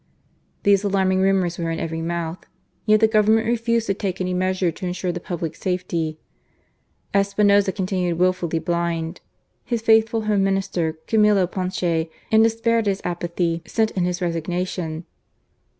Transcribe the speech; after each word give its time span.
These 0.63 0.83
alarming 0.83 1.21
rumours 1.21 1.59
were 1.59 1.69
in 1.69 1.79
every 1.79 2.01
mouth; 2.01 2.39
yet 2.87 3.01
the 3.01 3.07
Government 3.07 3.45
refused 3.45 3.85
to 3.85 3.93
take 3.93 4.19
any 4.19 4.33
measure 4.33 4.71
to 4.71 4.87
ensure 4.87 5.11
the 5.11 5.19
public 5.19 5.55
safety. 5.55 6.17
Espinoza 7.13 7.71
continued 7.71 8.17
wil 8.17 8.33
FALL 8.33 8.47
OF 8.47 8.51
PRESIDENT 8.63 9.21
ESPJNOZA. 9.21 9.21
195 9.21 9.23
fully 9.45 9.61
blind. 9.61 9.65
His 9.65 9.81
faithful 9.83 10.21
Home 10.21 10.43
Minister, 10.43 10.93
Camillo 11.05 11.45
Ponce, 11.45 12.07
in 12.31 12.41
despair 12.41 12.79
at 12.79 12.87
his 12.87 13.03
apathy, 13.05 13.61
sent 13.67 13.91
in 13.91 14.05
his. 14.05 14.21
resigna* 14.21 14.67
tion. 14.67 15.05